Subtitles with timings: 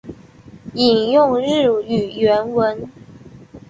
[0.73, 2.89] 引用日语原文